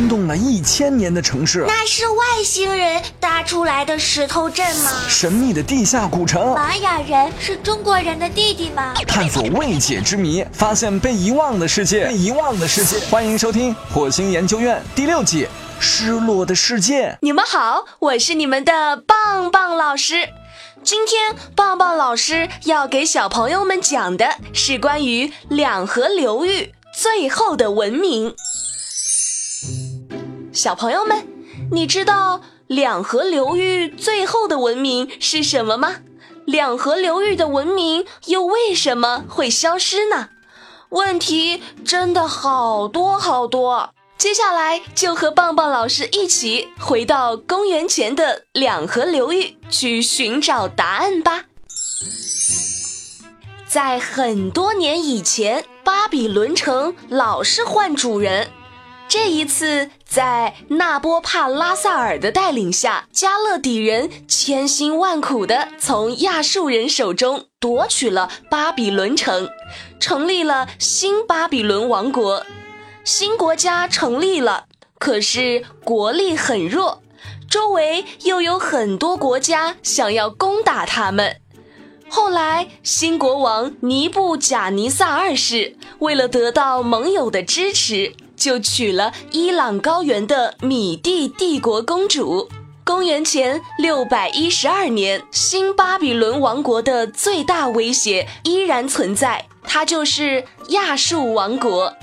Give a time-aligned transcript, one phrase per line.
[0.00, 1.62] 惊动了一千年的城市。
[1.68, 4.90] 那是外星人搭出来的石头镇吗？
[5.10, 6.54] 神秘的地下古城。
[6.54, 8.94] 玛雅人是中国人的弟弟吗？
[9.06, 12.06] 探索未解之谜，发现被遗忘的世界。
[12.06, 15.44] 被遗忘的世界，欢迎收听《火星研究院》第六季
[15.78, 17.10] 《失落的世界》。
[17.20, 20.30] 你们好，我是你们的棒棒老师。
[20.82, 28.34] 今天棒棒老师要给小朋友们讲的是关于两河流域最后的文明。
[30.52, 31.26] 小朋友们，
[31.70, 35.98] 你知道两河流域最后的文明是什么吗？
[36.44, 40.30] 两河流域的文明又为什么会消失呢？
[40.88, 43.90] 问题真的好多好多。
[44.18, 51.44] 接下来就和棒棒老师一起回到公元前的两河流域去寻找答案吧。
[53.68, 58.50] 在很多年以前，巴比伦城老是换主人。
[59.08, 69.48] 这一次，在纳波帕拉萨尔的带领下，加勒底人千辛万苦地从亚述人手中夺取了巴比伦城，
[70.00, 72.44] 成立了新巴比伦王国。
[73.04, 74.64] 新国家成立了，
[74.98, 77.04] 可是国力很弱，
[77.48, 81.36] 周围又有很多国家想要攻打他们。
[82.08, 88.16] 后来，新国王尼布贾尼撒二世为了得到盟友的支持。
[88.40, 92.48] 就娶了伊朗高原的米蒂帝国公主。
[92.82, 101.94] 公元前六百一十二年，新巴比伦王国的最大威胁依然存在，它就是亚述王国。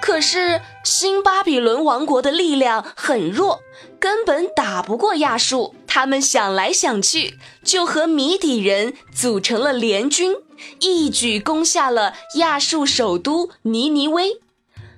[0.00, 3.60] 可是新巴比伦王国的力量很弱，
[4.00, 5.74] 根本打不过亚述。
[5.86, 10.34] 他们想来想去，就和米底人组成了联军，
[10.80, 14.40] 一举攻下了亚述首都尼尼微。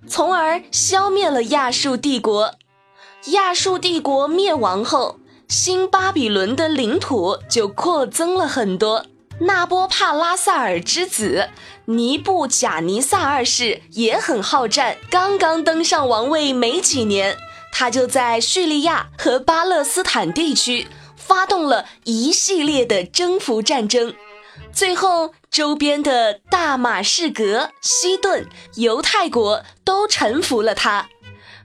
[0.06, 2.55] 从而消灭了亚述帝国。
[3.33, 9.06] 亚述帝国灭亡后，新巴比伦的领土就扩增了很多。
[9.41, 11.48] 纳波帕拉萨尔之子
[11.86, 17.36] 尼布贾尼撒二世也很好战，刚刚登上王位没几年，
[17.73, 20.86] 他就在叙利亚和巴勒斯坦地区
[21.17, 24.14] 发动了一系列的征服战争。
[24.73, 31.08] 最后，周边的大马士革、西顿、犹太国都臣服了他。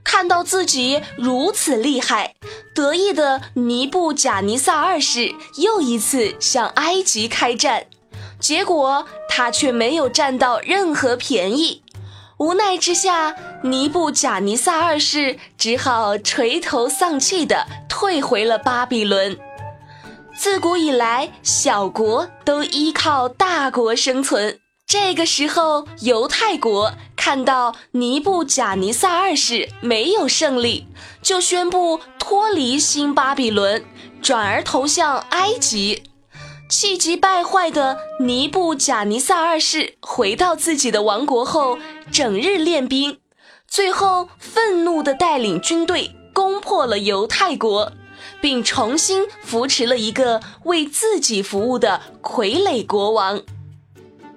[0.03, 2.35] 看到自己如此厉害，
[2.75, 7.87] 得意的尼布贾尼撒二世又一次向埃及开战，
[8.39, 11.81] 结果他却没有占到任何便宜。
[12.37, 19.35] 无奈之下，尼布贾尼撒二世只好垂头丧气地退回了巴比伦。
[20.39, 24.57] 自古以来，小国都依靠大国生存。
[24.87, 30.87] 这个时候，犹太国看到尼布贾尼撒二世没有胜利，
[31.21, 33.83] 就宣布脱离新巴比伦，
[34.21, 36.03] 转而投向埃及。
[36.69, 41.77] 气急败坏的尼布贾尼撒二世回到自己的王国后，
[42.13, 43.19] 整日练兵，
[43.67, 47.91] 最后愤怒地带领军队攻破了犹太国。
[48.41, 53.41] 并重新扶持了一个为自己服务的傀儡国王。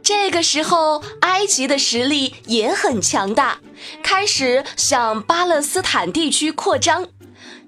[0.03, 3.61] 这个时候，埃及的实力也很强大，
[4.03, 7.07] 开始向巴勒斯坦地区扩张。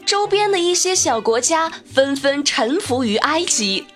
[0.05, 3.87] 周边的一些小国家纷纷臣服于埃及。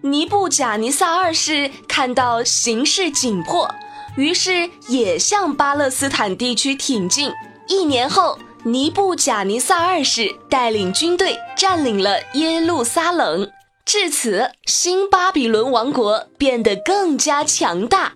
[0.00, 3.70] 尼布贾尼撒二世看到形势紧迫，
[4.16, 7.30] 于是也向巴勒斯坦地区挺进。
[7.68, 8.38] 一年后。
[8.66, 13.50] 尼布贾尼撒二世带领军队占领了耶路撒冷，
[13.84, 18.14] 至此，新巴比伦王国变得更加强大。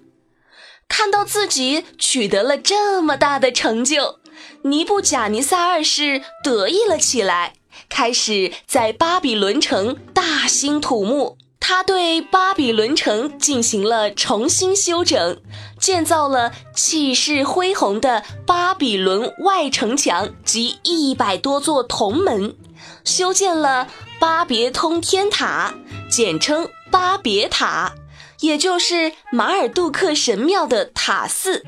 [0.89, 4.21] 看到自己取得了这么大的成就，
[4.63, 7.53] 尼布贾尼撒二世得意了起来，
[7.91, 11.38] 开始在巴比伦城大兴土木。
[11.71, 15.39] 他对巴比伦城进行了重新修整，
[15.79, 22.57] 建造了气势恢宏的巴比伦外城墙及一百多座铜门，
[23.05, 23.87] 修建了
[24.19, 25.75] 巴别通天塔，
[26.11, 27.93] 简称巴别塔，
[28.41, 31.67] 也就是马尔杜克神庙的塔寺，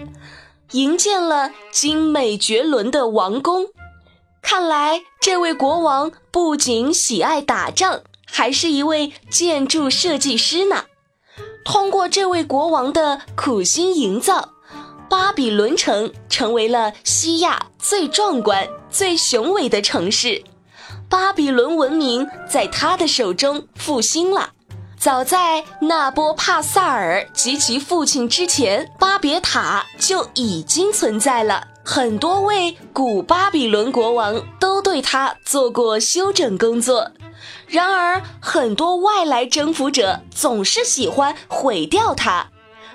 [0.71, 3.67] 营建了精美绝伦的王宫。
[4.41, 8.01] 看来，这位国王不仅喜爱打仗。
[8.31, 10.85] 还是一位建筑设计师呢。
[11.65, 14.51] 通过这位国王的苦心营造，
[15.09, 20.43] 巴比伦城成为了西亚最壮观、最雄伟的城市。
[21.09, 24.51] 巴比伦文明在他的手中复兴了。
[24.97, 31.67] 早在纳波帕萨尔及其父亲之前，巴别塔就已经存在了。
[31.83, 37.11] 很多位古巴比伦国王都对它做过修整工作。
[37.67, 42.49] 然而，很多外来征服者总是喜欢毁掉它。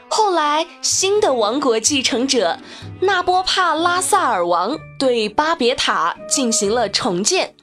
[0.08, 2.60] 后来，新的王国继承者
[3.02, 7.56] 纳波帕拉萨尔王对巴别塔进行了重建，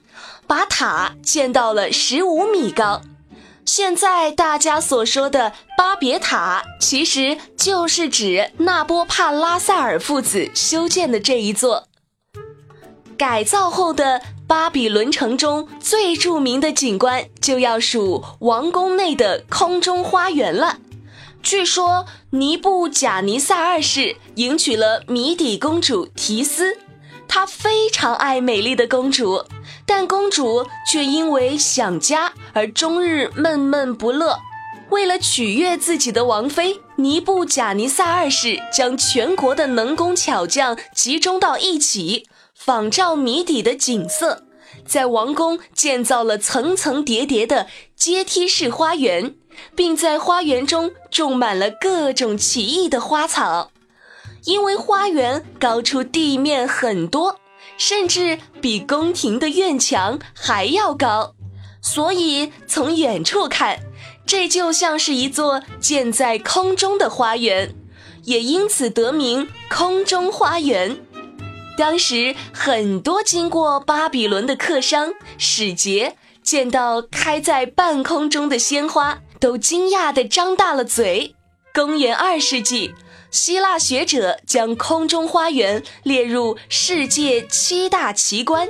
[0.45, 3.01] 把塔建到了十五米高。
[3.65, 11.87] 现在大家所说的巴别塔，其实就是指纳波帕拉萨尔父子修建的这一座。
[13.17, 14.21] 改造后的
[14.53, 20.77] 巴比伦城中最著名的景观，就要数王宫内的空中花园了。
[21.41, 26.77] 据说尼布贾尼撒二世迎娶了米底公主提斯，
[27.27, 29.43] 他非常爱美丽的公主，
[29.87, 34.37] 但公主却因为想家而终日闷闷不乐。
[34.91, 42.27] 为了取悦自己的王妃，尼布贾尼撒二世将全国的能工巧匠集中到一起。
[42.55, 44.42] 仿照谜底的景色，
[44.85, 49.35] 在王宫建造了层层叠叠的阶梯式花园，
[49.75, 53.71] 并在花园中种满了各种奇异的花草。
[54.45, 57.39] 因为花园高出地面很多，
[57.77, 61.33] 甚至比宫廷的院墙还要高，
[61.81, 63.79] 所以从远处看，
[64.25, 67.73] 这就像是一座建在空中的花园，
[68.23, 70.97] 也因此得名“空中花园”。
[71.77, 81.35] 当时很多经过巴比伦的客商、使节见到开在半空中的鲜花，都惊讶地张大了嘴。
[81.73, 82.93] 公元二世纪，
[83.31, 88.69] 希腊学者将空中花园列入世界七大奇观。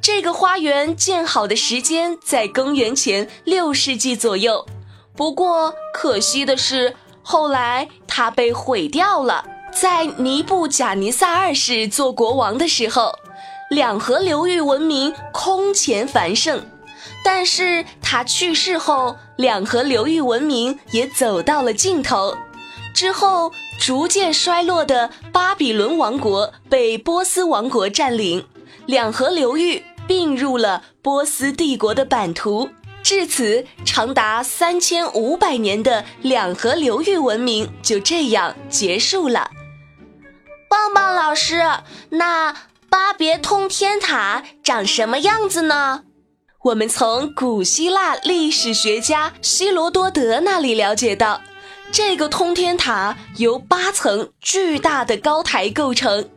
[0.00, 4.64] 这个花园建好的时间在公元前六世纪左右，
[5.14, 9.44] 不过可惜的是，后来它被毁掉了。
[9.78, 13.12] 在尼布贾尼撒二世做国王的时候，
[13.68, 16.64] 两河流域文明空前繁盛。
[17.22, 22.34] 但是他去世后，两河流域文明也走到了尽头。
[22.94, 28.46] 之后逐渐衰落的巴比伦王国被波斯王国占领，
[28.86, 32.70] 两河流域并入了波斯帝国的版图。
[33.02, 39.50] 至此，长达三千五百年的两河流域文明就这样结束了。
[41.14, 41.62] 老师，
[42.10, 42.54] 那
[42.88, 46.04] 巴别通天塔长什么样子呢？
[46.64, 51.40] 我们从古希腊历史学家希罗多德那里了解到，
[51.92, 56.28] 这个通天塔由八层巨大的高台构成，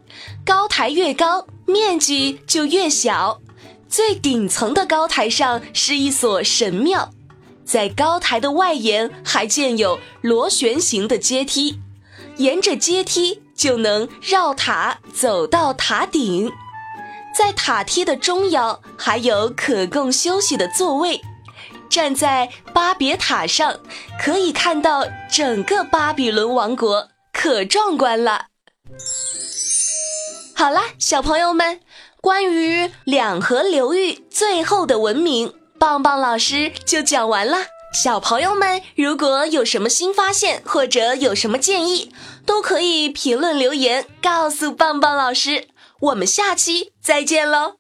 [0.45, 3.42] 高台越高，面积就越小。
[3.88, 7.10] 最顶层的高台上是一所神庙，
[7.66, 11.80] 在高台的外沿还建有螺旋形的阶梯，
[12.38, 13.42] 沿着阶梯。
[13.60, 16.50] 就能绕塔走到塔顶，
[17.38, 21.20] 在塔梯的中央还有可供休息的座位。
[21.90, 23.82] 站在巴别塔上，
[24.18, 28.46] 可以看到整个巴比伦王国，可壮观了。
[30.56, 31.82] 好啦，小朋友们，
[32.22, 37.58] 关于两河流域最后的文明，棒棒老师就讲完了。
[37.92, 42.14] 小朋友们，如果有什么新发现或者有什么建议，
[42.46, 45.68] 都可以评论留言告诉棒棒老师。
[46.00, 47.79] 我们下期再见喽！